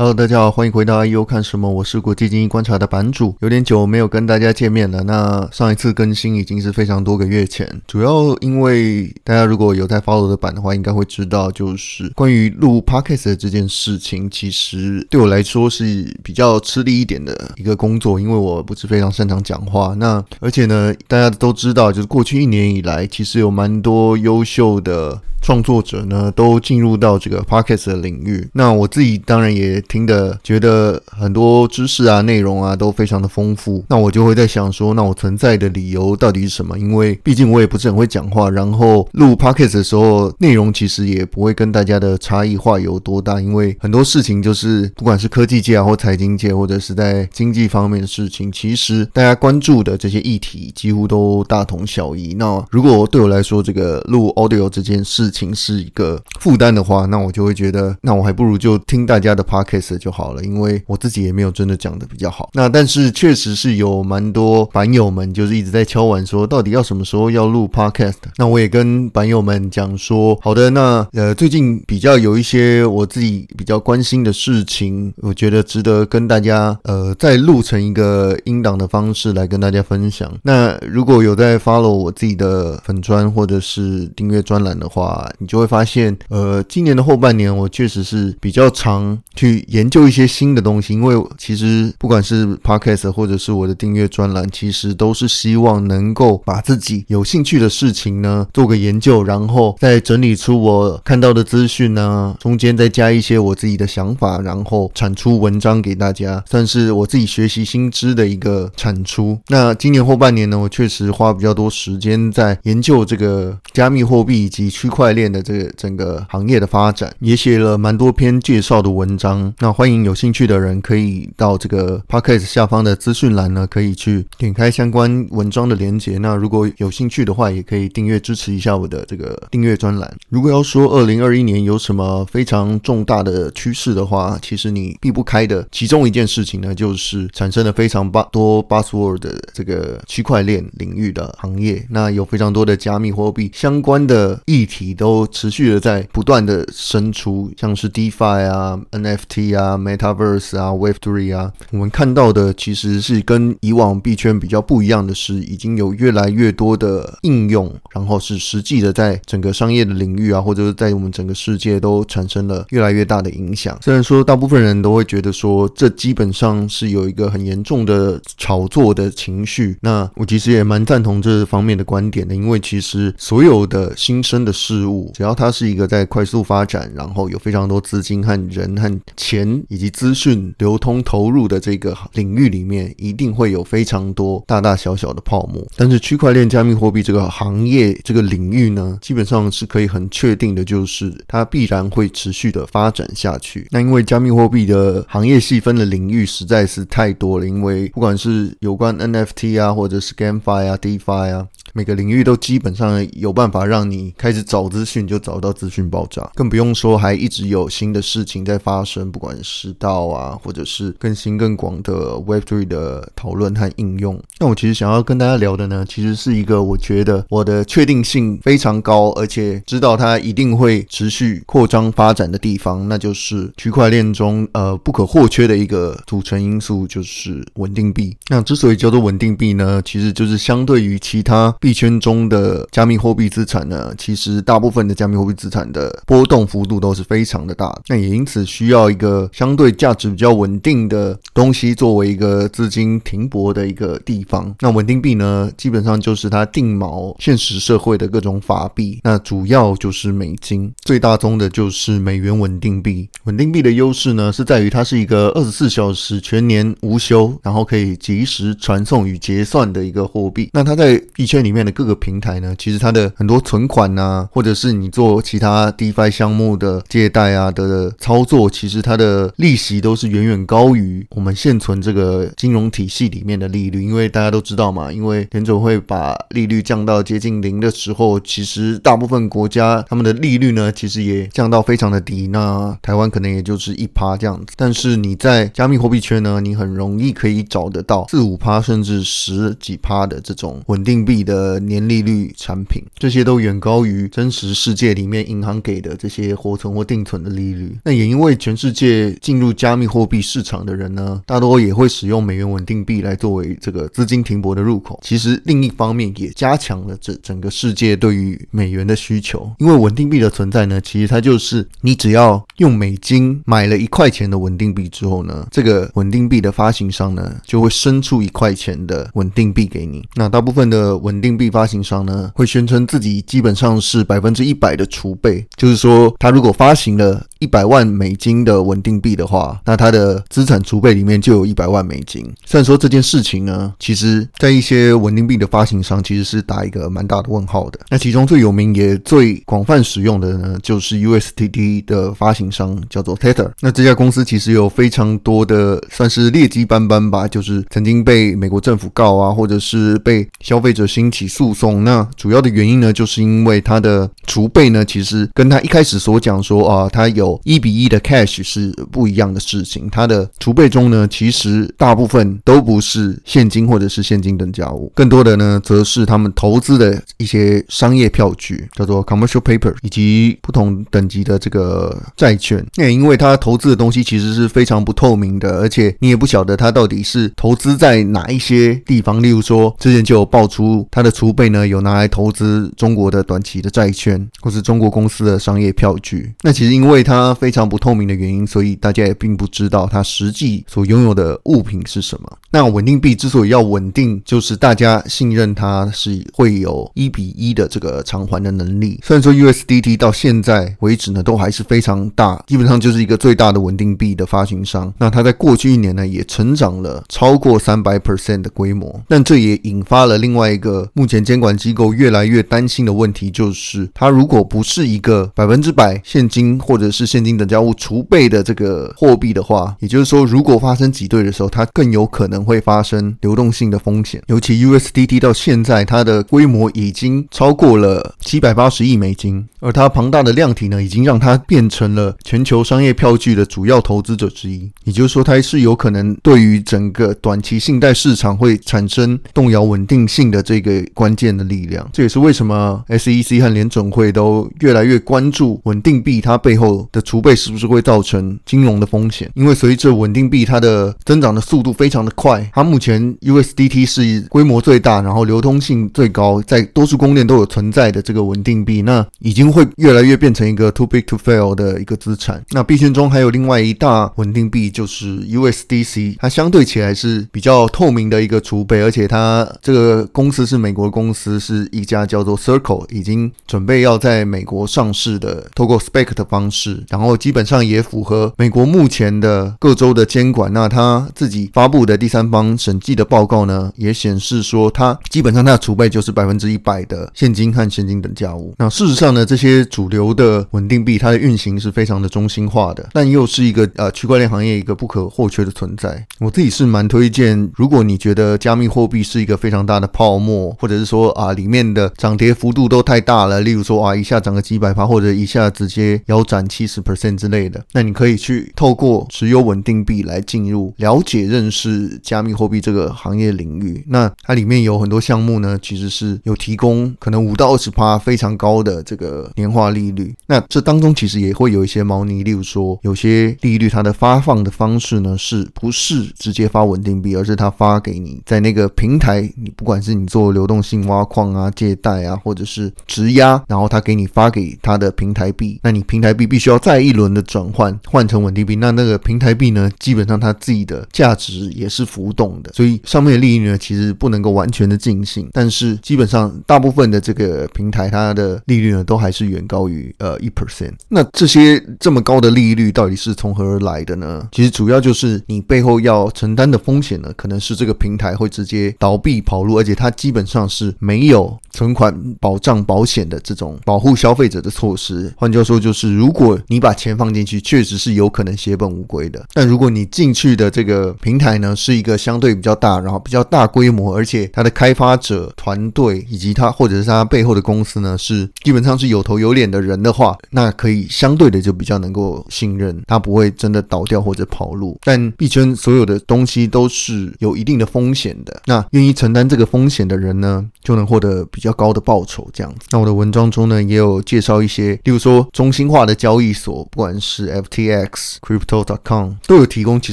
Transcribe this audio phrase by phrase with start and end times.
[0.00, 5.02] Hello，大家好，欢迎回到 IEO 看什么，我是国际经济观察的版主，有点久没有跟大家见面了。
[5.04, 19.94] 那上一次更新已经是非常多个月前，主要因为大家如果有在 follow 的版的话，应该会知道，就是关于录 podcast 的这件事情，其实对我来说是比较吃力一点的一个工作，因为我不是非常擅长讲话。
[19.98, 25.20] 那而且呢，大家都知道，就是过去一年以来，其实有蛮多优秀的。
[25.40, 28.48] 创作者呢，都进入到这个 podcast 的领域。
[28.52, 33.84] 那我自己当然也听得觉得很多知识啊、内容啊都非常的丰富。
[33.88, 36.78] 那我就会在想说，那我存在的理由到底是什么？
[36.78, 43.40] 因为毕竟我也不是很会讲话，然后录 podcast 的时候，内容其实也不会跟大家的差异化有多大。
[43.40, 52.34] 因为很多事情就是，不管是科技界啊，或财经界，或者是在经济方面的事情，其实大家关注的这些议题几乎都大同小异。
[52.34, 62.50] 那如果对我来说，这个录 audio 这件事，情是一个负担的话，那我就会觉得，那我还不如就听大家的 podcast 就好了，因为我自己也没有真的讲的比较好。
[62.54, 68.14] 那但是确实是有蛮多版友们就是一直在敲碗说，到底要什么时候要录 podcast？
[68.36, 80.32] 那我也跟版友们讲说，好的，那呃最近比较有一些我自己比较关心的事情，我觉得值得跟大家呃再录成一个音档的方式来跟大家分享。
[80.42, 109.38] 那如果有在 follow 我自己的粉专或者是订阅专栏的话，你就会发现，呃，今年的后半年，我确实是比较常去研究一些新的东西，因为其实不管是 Podcast 或者是我的订阅专栏，其实都是希望能够把自己有兴趣的事情呢做个研究，然后再整理出我看到的资讯呢，中间再加一些我自己的想法，然后产出文章给大家，算是我自己学习新知的一个产出。
[109.48, 119.52] 那今年后半年呢，我确实花比较多时间在研究这个加密货币以及区块链的这个整个行业的发展，也写了蛮多篇介绍的文章。
[119.58, 126.18] 那欢迎有兴趣的人可以到这个 podcast 下方的资讯栏呢，可以去点开相关文章的连接。
[126.18, 130.12] 那如果有兴趣的话，也可以订阅支持一下我的这个订阅专栏。
[130.28, 141.86] 如果要说二零二一年有什么非常重大的趋势的话，其实你避不开的其中一件事情呢，就是产生了非常多 buzzword 的这个区块链领域的行业。
[141.90, 163.78] 那有非常多的加密货币相关的议题都持续的在不断的生出，像是 DeFi 啊、NFT 啊、Metaverse 啊、Web3 啊，我们看到的其实是跟以往币圈比较不一样的是，已经有越来越多的应用，然后是实际的在整个商业的领域啊，或者是在我们整个世界都产生了越来越大的影响。
[163.80, 185.66] 虽然说大部分人都会觉得说，这基本上是有一个很严重的炒作的情绪，那我其实也蛮赞同这方面的观点的，因为其实所有的新生的事物，只要它是一个在快速发展，然后有非常多资金和人和钱以及资讯流通投入的这个领域里面，一定会有非常多大大小小的泡沫。
[185.76, 193.66] 但是区块链加密货币这个行业这个领域呢，基本上是可以很确定的，就是它必然会持续的发展下去。
[193.70, 201.46] 那因为加密货币的行业细分的领域实在是太多了，因为不管是有关 NFT 啊，或者是 GameFi 啊、DeFi 啊。
[201.72, 214.20] 每个领域都基本上有办法让你开始找资讯就找到资讯爆炸，更不用说还一直有新的事情在发生，不管是道啊，或者是更新更广的 Web3 的讨论和应用。
[214.38, 228.16] 那我其实想要跟大家聊的呢，其实是一个我觉得我的确定性非常高，而且知道它一定会持续扩张发展的地方，那就是区块链中呃不可或缺的一个组成因素，就是稳定币。
[228.28, 244.54] 那之所以叫做稳定币呢，其实就是相对于其他币圈中的加密货币资产呢，其实大部分的加密货币资产的波动幅度都是非常的大，那也因此需要一个相对价值比较稳定的东西作为一个资金停泊的一个地方。
[244.60, 253.06] 那稳定币呢，基本上就是它定锚现实社会的各种法币，那主要就是美金，最大宗的就是美元稳定币。
[253.24, 260.48] 稳定币的优势呢，是在于它是一个二十四小时全年无休，然后可以即时传送与结算的一个货币。
[260.54, 261.49] 那它在币圈里。
[261.50, 273.82] 里面的各个平台呢，其实它的很多存款啊，或者是你做其他 DeFi 项目的借贷啊的操作，其实它的利息都是远远高于我们现存这个金融体系里面的利率。
[273.82, 282.28] 因为大家都知道嘛，因为联总会把利率降到接近零的时候，其实大部分国家他们的利率呢，其实也降到非常的低。
[282.28, 291.39] 那台湾可能也就是一趴这样子，但是你在加密货币圈呢，你很容易可以找得到四五趴甚至十几趴的这种稳定币的。
[291.40, 297.74] 呃年利率产品，这些都远高于真实世界里面银行给的这些活存或定存的利率。
[297.84, 305.00] 那也因为全世界进入加密货币市场的人呢，大多也会使用美元稳定币来作为这个资金停泊的入口。
[305.02, 320.04] 其实另一方面也加强了这整个世界对于美元的需求，因为稳定币的存在呢，其实它就是你只要用美金买了一块钱的稳定币之后呢，这个稳定币的发行商呢就会生出一块钱的稳定币给你。
[320.14, 332.24] 那大部分的稳定币发行商呢会宣称自己基本上是百分之一百的储备，就是说他如果发行了一百万美金的稳定币的话，那他的资产储备里面就有一百万美金。
[332.44, 337.80] 虽然说这件事情呢，其实在一些稳定币的发行商其实是打一个蛮大的问号的。
[337.88, 343.50] 那其中最有名也最广泛使用的呢，就是 USDT 的发行商叫做 Tether。
[343.60, 351.84] 那这家公司其实有非常多的算是劣迹斑斑吧，就是曾经被美国政府告啊，或者是被消费者兴起诉讼。
[351.84, 372.64] 那主要的原因呢，就是因为它的储备呢，其实跟他一开始所讲说啊，它有一比一的 cash 是不一样的事情，它的储备中呢，其实大部分都不是现金或者是现金等价物，更多的呢，则是他们投资的一些商业票据，叫做 commercial paper，以及不同等级的这个债券。
[372.76, 379.22] 那因为他投资的东西其实是非常不透明的，而且你也不晓得他到底是投资在哪一些地方。
[379.22, 386.32] 例如说，之前就有爆出他的储备呢，有拿来投资中国的短期的债券，或是中国公司的商业票据。
[386.42, 392.38] 那其实因为他它非常不透明的原因，所以大家也并不知道它实际所拥有的物品是什么。
[392.52, 398.98] 那稳定币之所以要稳定，就是大家信任它是会有一比一的这个偿还的能力。
[399.04, 404.92] 虽然说 USDT 到现在为止呢，都还是非常大，基本上就是一个最大的稳定币的发行商。
[404.98, 409.00] 那它在过去一年呢，也成长了超过三百 percent 的规模。
[409.08, 424.22] 但这也引发了另外一个目前监管机构越来越担心的问题，就是它如果不是一个百分之百现金或者是现金等价物储备的这个货币的话，也就是说，如果发生挤兑的时候，它更有可能会发生流动性的风险。
[424.28, 434.70] 尤其 USDT 到现在，它的规模已经超过了七百八十亿美金，而它庞大的量体呢，已经让它变成了全球商业票据的主要投资者之一。
[434.84, 441.86] 也就是说，它是有可能对于整个短期信贷市场会产生动摇稳定性的这个关键的力量。
[441.92, 447.00] 这也是为什么 SEC 和联准会都越来越关注稳定币它背后的。
[447.10, 449.28] 储备是不是会造成金融的风险？
[449.34, 462.42] 因为随着稳定币它的增长的速度非常的快，它目前 USDT 是规模最大，然后流通性最高，在多数公链都有存在的这个稳定币，那已经会越来越变成一个 too big to fail 的一个资产。
[462.50, 476.84] 那币圈中还有另外一大稳定币就是 USDC，它相对起来是比较透明的一个储备，而且它这个公司是美国公司，是一家叫做 Circle，已经准备要在美国上市的，透过 SPAC 的方式。
[476.88, 480.52] 然后基本上也符合美国目前的各州的监管。
[480.52, 488.54] 那他自己发布的第三三方审计的报告呢，也显示说，它基本上它的储备就是百分之一百的现金和现金等价物。
[488.58, 496.06] 那事实上呢，这些主流的稳定币，它的运行是非常的中心化的，但又是一个呃区块链行业一个不可或缺的存在。
[496.18, 506.82] 我自己是蛮推荐，如果你觉得加密货币是一个非常大的泡沫，或者是说啊里面的涨跌幅度都太大了，例如说啊一下涨个几百趴，或者一下直接腰斩七十。
[506.82, 513.84] percent 之类的，那你可以去透过持有稳定币来进入了解、认识加密货币这个行业领域。
[513.86, 520.12] 那它里面有很多项目呢，其实是有提供可能五到二十趴非常高的这个年化利率。
[520.26, 545.28] 那这当中其实也会有一些猫腻，例如说有些利率它的发放的方式呢，是不是直接发稳定币，而是它发给你在那个平台，你不管是你做流动性挖矿啊、借贷啊，或者是质押，然后它给你发给它的平台币，那你平台币必须要再一轮的转换换成稳定币，那那个平台币呢，基本上它自己的价值也是浮动的，所以上面的利率呢，其实不能够完全的尽信。
[545.32, 550.72] 但是基本上大部分的这个平台，它的利率呢，都还是远高于呃一 percent。
[550.88, 554.26] 那这些这么高的利率到底是从何而来的呢？
[554.32, 565.12] 其实主要就是你背后要承担的风险呢，可能是这个平台会直接倒闭跑路，而且它基本上是没有存款保障保险的这种保护消费者的措施。
[565.16, 569.24] 换句话说，就是如果你把钱放进去，确实是有可能血本无归的。
[569.34, 584.78] 但如果你进去的这个平台呢，是一个个相对比较大，然后比较大规模，而且它的开发者团队以及它或者是它背后的公司呢，是基本上是有头有脸的人的话，那可以相对的就比较能够信任，它不会真的倒掉或者跑路。
[584.84, 592.28] 但币圈所有的东西都是有一定的风险的，那愿意承担这个风险的人呢，就能获得比较高的报酬。
[592.32, 599.92] 这样子，那我的文章中呢，也有介绍一些，例如说中心化的交易所，不管是 FTX、Crypto.com，都有提供其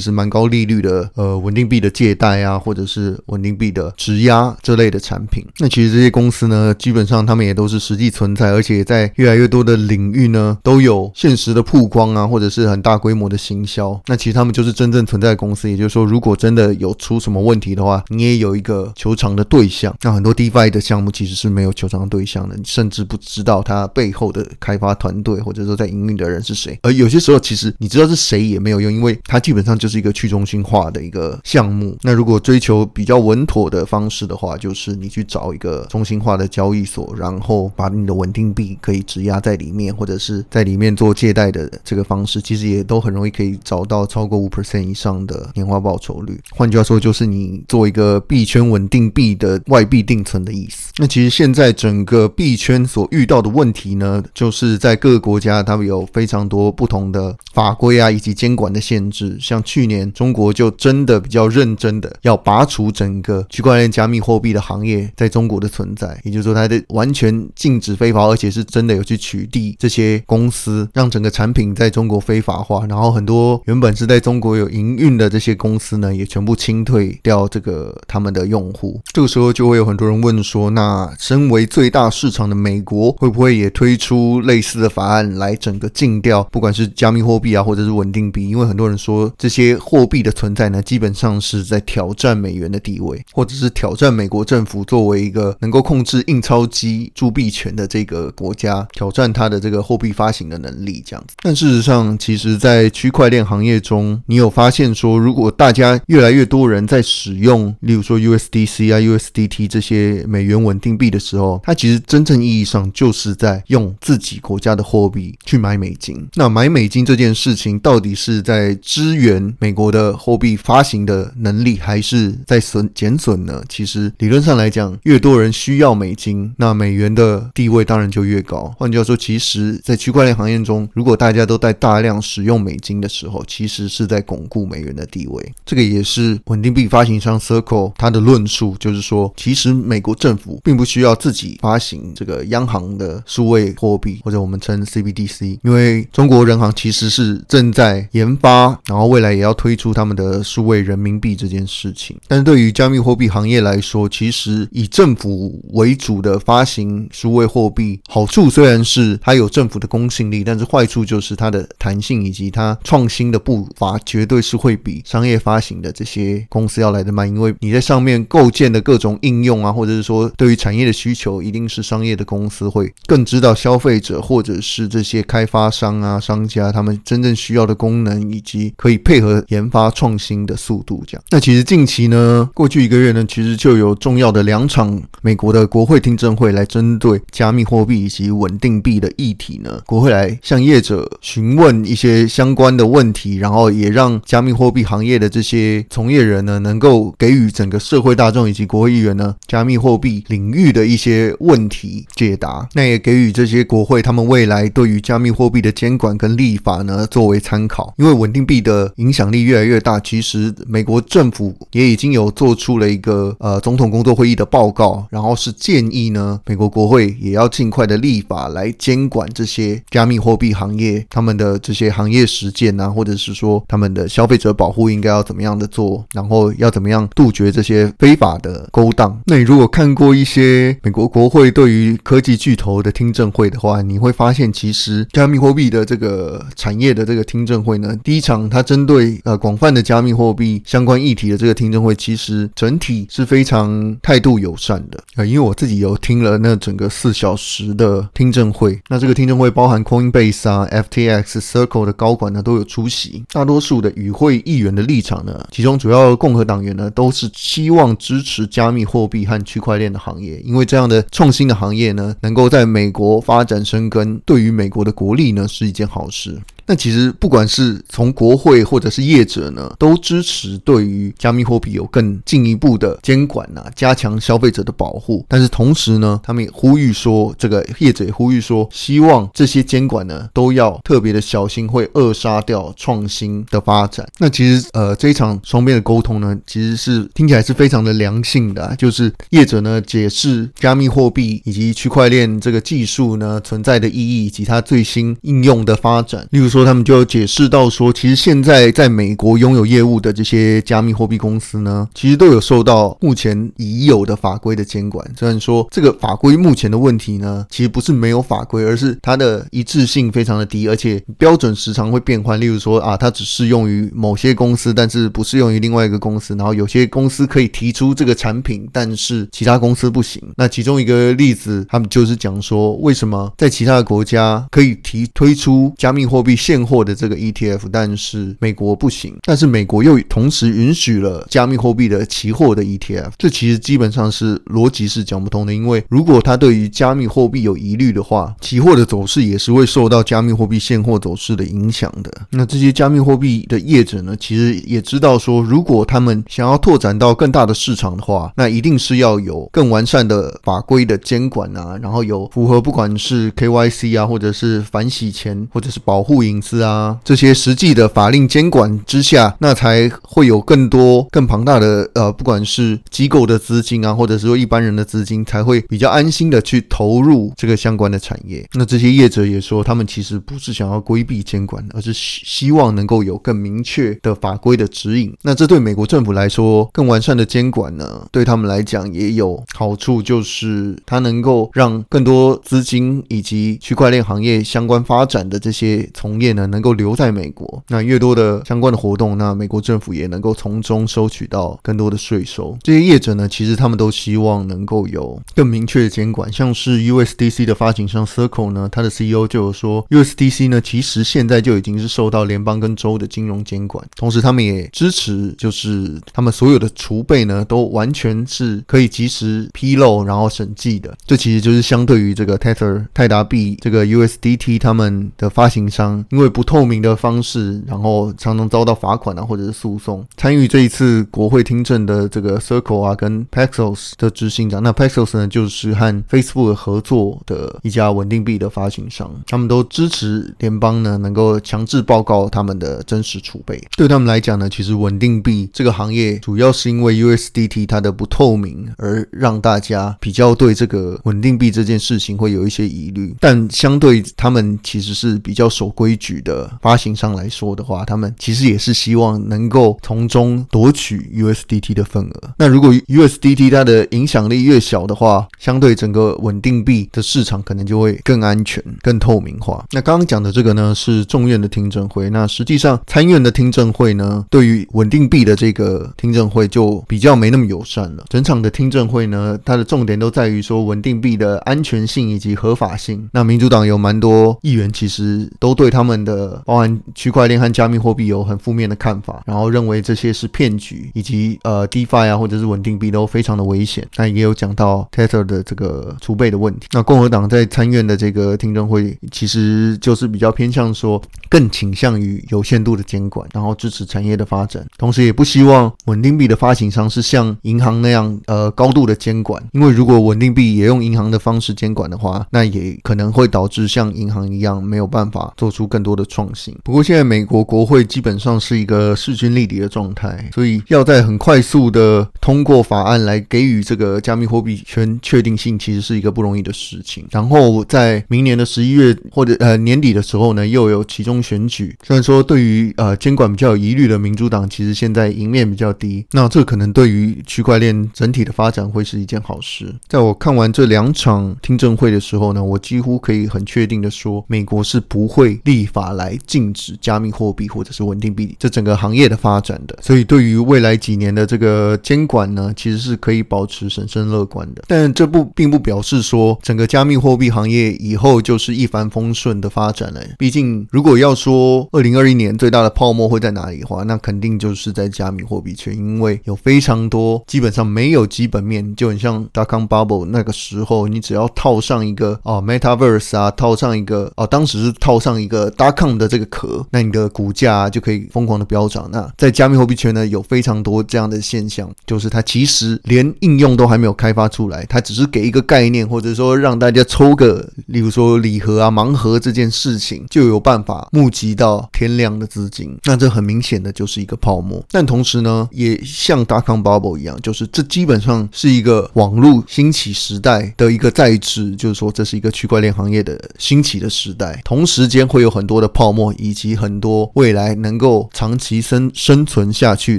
[0.00, 5.44] 实蛮高利率的呃稳定币的借贷啊，或者是稳定币的质押这类的产品。
[5.58, 14.00] 那其实这些公司呢，基本上他们也都是实际存在，而且在越来越多的领域呢，都有现实的曝光啊，或者是很大规模的行销。
[14.06, 19.94] 那其实他们就是真正存在的公司，也就是说，如果真的有出什么问题的话，你也有一个求偿的对象。
[20.02, 26.78] 那很多 DeFi 的项目其实是没有求偿对象的，你甚至不知道它背后的开发团队或者说在营运的人是谁。
[26.82, 31.96] 而有些时候，其实你知道是谁也没有用，因为它基本上就是一个去中心化的一个项目。
[32.02, 46.40] 那如果追求比较稳妥的方式的话，就是你去找一个中心化的交易所，然后把你的稳定币可以质押在里面，或者是在里面做借贷的这个方式，其实也都很容易可以找到超过五 percent 以上的年化报酬率。
[46.50, 50.92] 换句话说，就是你做一个币圈稳定币的外币定存的意思。
[50.96, 59.36] 那其实现在整个币圈所遇到的问题呢，就是在各个国家，他们有非常多不同的法规啊，以及监管的限制。
[59.40, 72.86] 像去年中国就真的比较热认真的要拔除整个区块链加密货币的行业在中国的存在，也就是说，它的完全禁止非法，而且是真的有去取缔这些公司，让整个产品在中国非法化。
[72.88, 79.00] 然后很多原本是在中国有营运的这些公司呢，也全部清退掉这个他们的用户。
[79.12, 88.48] 这个时候就会有很多人问说，那身为最大市场的美国，会不会也推出类似的法案来整个禁掉，不管是加密货币啊，或者是稳定币？
[88.48, 101.34] 因为很多人说这些货币的存在呢，基本上是在挑战美元的地位，或者是挑战美国政府作为一个能够控制印钞机铸币权的这个国家，挑战它的这个货币发行的能力这样子。
[101.42, 116.28] 但事实上，其实，在区块链行业中，你有发现说，如果大家越来越多人在使用，例如说 USDC 啊、USDT 这些美元稳定币的时候，它其实真正意义上就是在用自己国家的货币去买美金。
[116.34, 123.62] 那买美金这件事情，到底是在支援美国的货币发行的能力，还是在损减损呢？
[123.68, 128.74] 其实理论上来讲，越多人需要美金，那美元的地位当然就越高。
[128.78, 135.52] 换句话说，其实，在区块链行业中，如果大家都在大量使用美金的时候，其实是在巩固美元的地位。
[135.64, 152.16] 这个也是稳定币发行商 Circle 他的论述，就是说，其实美国政府并不需要自己发行这个央行的数位货币，或者我们称 CBDC，因为中国人行其实是正在研发，然后未来也要推出他们的数位人民币这件事情。
[152.26, 180.98] 但是对于加密货币行业来说，其实以政府为主的发行数位货币，好处虽然是它有政府的公信力，但是坏处就是它的弹性以及它创新的步伐绝对是会比商业发行的这些公司要来得慢，因为你在上面构建的各种应用啊，或者是说对于产业的需求，一定是商业的公司会更知道消费者或者是这些开发商啊、商家他们真正需要的功能，以及可以配合研发创新的速度。
[181.30, 202.68] 那其实近期呢，过去一个月呢，其实就有重要的两场美国的国会听证会来针对加密货币以及稳定币的议题呢，国会来向业者询问一些相关的问题，然后也让加密货币行业的这些从业人呢，能够给予整个社会大众以及国会议员呢，加密货币领域的一些问题解答。
[202.74, 207.92] 那也给予这些国会他们未来对于加密货币的监管跟立法呢，作为参考。
[207.98, 229.20] 因为稳定币的影响力越来越大，其实美国政府也已经有做出了一个呃总统工作会议的报告，然后是建议呢，美国国会也要尽快的立法来监管这些加密货币行业，他们的这些行业实践啊，或者是说他们的消费者保护应该要怎么样的做，然后要怎么样杜绝这些非法的勾当。
[229.26, 244.98] 那你如果看过一些美国国会对于科技巨头的听证会的话，你会发现其实加密货币的这个产业的这个听证会呢，第一场它针对呃广泛的加密货币相关议题的这个听证会，其实整体是非常态度友善的。
[245.16, 266.40] 啊、因为我自己有听了那整个四小时的听证会，那这个听证会包含 Coinbase 啊、FTX、Circle 的高管呢都有出席，大多数的与会议员的立场呢，其中主要共和党员呢都是希望支持加密货币和区块链的行业，因为这样的创新的行业呢，能够在美国发展生根，对于美国的国力呢是一件好事。
[266.68, 275.24] 那其实不管是从国会或者是业者呢，都支持对于加密货币有更进一步的监管啊，加强消费者的保护。
[275.26, 284.06] 但是同时呢，他们也呼吁说，这个业者也呼吁说，希望这些监管呢都要特别的小心，会扼杀掉创新的发展。
[284.18, 296.28] 那其实呃，这一场双边的沟通呢，其实是听起来是非常的良性的啊，就是业者呢解释加密货币以及区块链这个技术呢存在的意义以及它最新应用的发展。
[296.30, 305.04] 例如说，他们就解释到说，其实现在在美国拥有业务的这些加密货币公司呢，其实都有受到目前已有的法规的监管。
[305.18, 312.40] 虽然说这个法规目前的问题呢，其实不是没有法规，而是它的一致性非常的低，而且标准时常会变换。
[312.40, 316.34] 例如说啊，它只适用于某些公司，但是不适用于另外一个公司。
[316.36, 320.22] 然后有些公司可以提出这个产品，但是其他公司不行。
[320.36, 329.14] 那其中一个例子，他们就是讲说，为什么在其他的国家可以提推出加密货币现货的这个 ETF，但是美国不行。
[329.24, 335.52] 但是美国又同时允许了加密货币的期货的 ETF，这其实基本上是逻辑是讲不通的。
[335.52, 342.10] 因为如果他对于加密货币有疑虑的话，期货的走势也是会受到加密货币现货走势的影响的。
[342.30, 368.46] 那这些加密货币的业者呢，其实也知道说，如果他们想要拓展到更大的市场的话，那一定是要有更完善的法规的监管啊，然后有符合不管是 KYC 啊，或者是反洗钱，或者是保护银隐私啊这些实际的法令监管之下，那才会有更多更庞大的呃，不管是机构的资金啊，或者是说一般人的资金，才会比较安心的去投入这个相关的产业。
[368.54, 375.12] 那这些业者也说，他们其实不是想要规避监管，而是希希望能够有更明确的法规的指引。
[375.22, 387.62] 那这对美国政府来说，更完善的监管呢，对他们来讲也有好处，就是它能够让更多资金以及区块链行业相关发展的这些从业呢，能够留在美国。
[387.68, 392.56] 那越多的相关的活动，那美国政府也能够从中收取到更多的税收。
[392.62, 396.32] 这些业者呢，其实他们都希望能够有更明确的监管。
[396.32, 410.96] 像是 USDC 的发行商 Circle 呢，它的 CEO 就有说，USDC 呢，其实现在就已经是受到联邦跟州的金融监管，同时他们也支持，就是他们所有的储备呢，都完全是可以及时披露，然后审计的。
[411.06, 420.04] 这其实就是相对于这个 Tether 泰达币这个 USDT 他们的发行商，因为不透明的方式，然后常常遭到罚款啊，或者是诉讼。
[420.16, 433.62] 参与这一次国会听证的这个 Circle 啊，跟 Paxos 的执行长，那 Paxos 呢，就是和 Facebook 合作的一家稳定币的发行商，他们都支持联邦呢能够强制报告他们的真实储备。
[433.76, 443.14] 对他们来讲呢，其实稳定币这个行业主要是因为 USDT 它的不透明，而让大家比较对这个稳定币这件事情会有一些疑虑。
[443.20, 452.30] 但相对他们其实是比较守规举的发行商来说的话，他们其实也是希望能够从中夺取 USDT 的份额。
[452.38, 459.64] 那如果 USDT 它的影响力越小的话，相对整个稳定币的市场可能就会更安全、更透明化。
[459.72, 462.10] 那刚刚讲的这个呢，是众院的听证会。
[462.10, 468.04] 那实际上参院的听证会呢，对于稳定币的这个听证会就比较没那么友善了。
[468.08, 473.08] 整场的听证会呢，它的重点都在于说稳定币的安全性以及合法性。
[473.12, 483.86] 那民主党有蛮多议员其实都对他们们的包含区块链和加密货币有很负面的看法，然后认为这些是骗局，以及呃 DeFi 啊或者是稳定币都非常的危险。
[483.96, 486.68] 那也有讲到 Tether 的这个储备的问题。
[486.72, 506.52] 那共和党在参院的这个听证会其实就是比较偏向说更倾向于有限度的监管，然后支持产业的发展，同时也不希望稳定币的发行商是像银行那样呃高度的监管，因为如果稳定币也用银行的方式监管的话，那也可能会导致像银行一样没有办法做出更更多的创新。
[506.64, 517.06] 不过现在美国国会基本上是一个势均力敌的状态，所以要在很快速的通过法案来给予这个加密货币圈确定性，其实是一个不容易的事情。
[517.12, 521.76] 然后在明年的十一月或者呃年底的时候呢，又有其中选举。
[521.86, 529.72] 虽然说对于呃监管比较有疑虑的民主党，其实现在赢面比较低，那这可能对于区块链整体的发展会是一件好事。
[529.86, 539.78] 在我看完这两场听证会的时候呢，我几乎可以很确定的说，美国是不会立法来禁止加密货币或者是稳定币这整个行业的发展的。
[539.80, 544.64] 所以对于未来几年的这个监管呢，其实是可以保持审慎乐观的。
[544.66, 550.00] 但这不并不表示说整个加密货币行业以后就是一帆风顺的发展了。
[550.18, 568.88] 毕竟如果要说二零二一年最大的泡沫会在哪里的话，那肯定就是在加密货币圈，因为有非常多基本上没有基本面，就很像 dot-com bubble 那个时候，你只要套上一个哦 Metaverse 啊，套上一个哦，当时是套上一个 .com 的这个壳，那你的股价就可以疯狂的飙涨。
[568.92, 582.76] 那在加密货币圈呢，有非常多这样的现象，就是它其实连应用都还没有开发出来，它只是给一个概念，或者说让大家抽个，例如说礼盒啊、盲盒这件事情，就有办法募集到天量的资金。
[582.84, 584.64] 那这很明显的就是一个泡沫。
[584.70, 594.40] 但同时呢，也像 .com bubble 一样，就是这基本上是一个网络兴起时代的一个再制，就是说这是一个区块链行业的兴起的时代。
[594.44, 599.98] 同时间会有很多的泡沫，以及很多未来能够长期生生存下去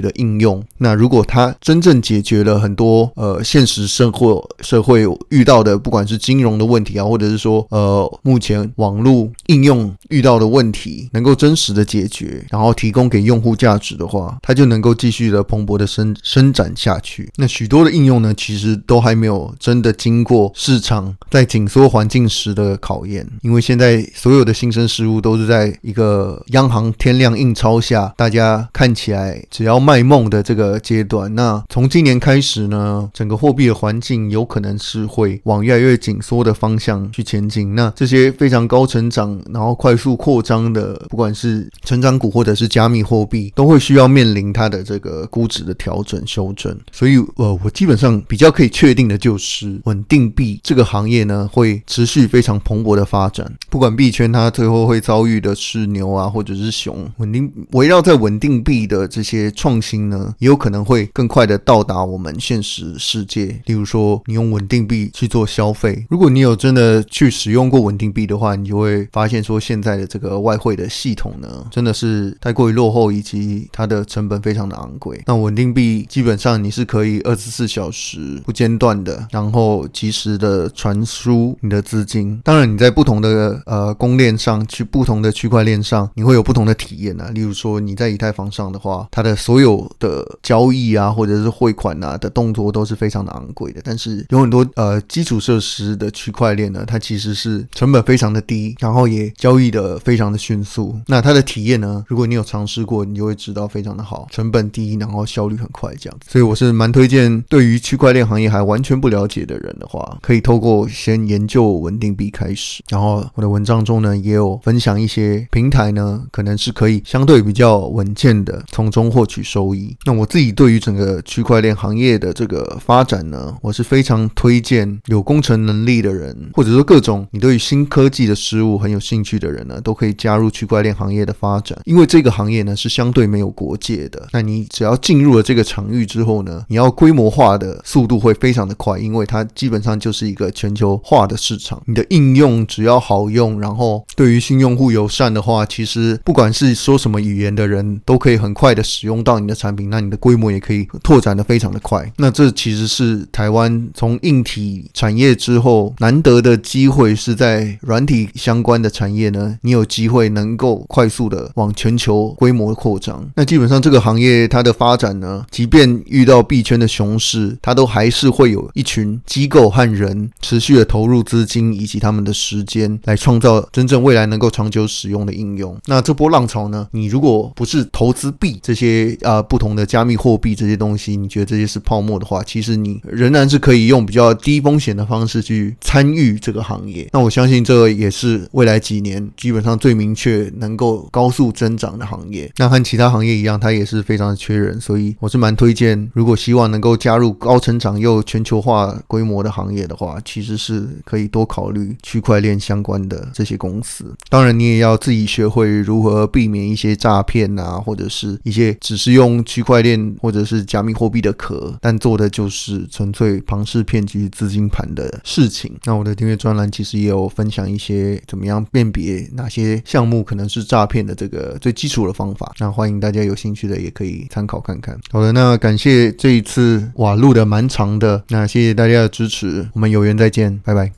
[0.00, 0.64] 的应用。
[0.78, 17.28] 那如果它真正解决了很多呃现实生活社会遇到的，不管是金融的问题啊，或者是说呃目前网络应用遇到的问题，能够真实的解决，然后提供给用户价值的话，它就能够继续的蓬勃的生伸展下去。
[17.36, 31.34] 那许多的应用呢，其实都还没有真的经过市场在紧缩环境时的考验，因为现在所有的新生事物都是在一个央行天量印钞下，大家看起来只要卖梦的这个阶段。
[31.34, 37.74] 那从今年开始呢，整个货币的环境有可能是会往越来越紧缩的方向去前进。
[37.74, 46.76] 那这些非常高成长，然后快速扩张的，不管是成长股或者是加密货币，都会需要面临它的这个估值的调整修正。
[46.92, 53.50] 所以，呃，我基本上比较可以确定的就是，稳定币这个行业呢，会持续非常蓬勃的发展。
[53.68, 63.60] 不管币圈它最后会遭遭遇的是牛啊，或者是熊，稳定围绕在稳定币的这些创新呢，也有可能会更快的到达我们现实世界。
[63.66, 75.20] 例如说，你用稳定币去做消费，如果你有真的去使用过稳定币的话，你就会发现说，现在的这个外汇的系统呢，真的是太过于落后，以及它的成本非常的昂贵。
[75.26, 82.40] 那稳定币基本上你是可以二十四小时不间断的，然后及时的传输你的资金。
[82.42, 87.30] 当然，你在不同的呃公链上去不同的区块链上，你会有不同的体验啊。
[87.34, 93.80] 例如说，你在以太坊上的话，它的所有的交易啊，或者是汇款啊的动作都是非常的昂贵的。
[93.84, 100.96] 但是有很多呃基础设施的区块链呢，它其实是成本非常的低，然后也交易的非常的迅速。
[101.08, 106.30] 那它的体验呢，如果你有尝试过，你就会知道非常的好，成本低，然后效率很快这样子。
[106.30, 112.82] 所以我是蛮推荐，对于区块链行业还完全不了解的人的话，可以透过先研究稳定币开始。
[112.88, 119.96] 然后我的文章中呢，也有分享一些平台呢，可能是可以相对比较稳健的从中获取收益。
[120.04, 134.28] 那我自己对于整个区块链行业的这个发展呢，我是非常推荐有工程能力的人，或者说各种你对于新科技的事物很有兴趣的人呢，都可以加入区块链行业的发展，因为这个行业呢是相对没有国界的。
[134.32, 141.80] 那你只要进入了这个场域之后呢，你要规模化的速度会非常的快，因为它基本上就是一个全球化的市场。
[141.86, 152.10] 你的应用只要好用，然后对于新用户友善的话，其实不管是说什么语言的人都可以很快的使用到你的产品，那你的规模也可以拓展的非常的快。
[152.16, 163.28] 那这其实是台湾从硬体产业之后难得的机会，是在软体相关的产业呢，你有机会能够快速的往全球规模扩张。
[163.36, 175.78] 那基本上这个行业它的发展呢，即便遇到币圈的熊市，它都还是会有一群机构和人持续的投入资金以及他们的时间，来创造真正未来能够长久有使用的应用。
[175.86, 187.08] 那这波浪潮呢，你如果不是投资币这些啊、不同的加密货币这些东西，你觉得这些是泡沫的话，其实你仍然是可以用比较低风险的方式去参与这个行业。
[187.12, 192.50] 那我相信这也是未来几年基本上最明确能够高速增长的行业。
[192.56, 204.14] 那和其他行业一样，它也是非常的缺人，所以我是蛮推荐，如果希望能够加入高成长又全球化规模的行业的话，其实是可以多考虑区块链相关的这些公司。
[204.28, 215.76] 当然，你也要自己学会如何避免一些诈骗啊，或者是一些只是用区块链或者是加密货币的壳，但做的就是纯粹庞氏骗局、资金盘的事情。
[215.84, 222.52] 那我的订阅专栏其实也有分享一些怎么样辨别哪些项目可能是诈骗的这个最基础的方法。
[222.58, 224.98] 那欢迎大家有兴趣的也可以参考看看。
[225.10, 230.88] 好的，那感谢这一次哇录的蛮长的，那谢谢大家的支持，我们有缘再见，拜拜。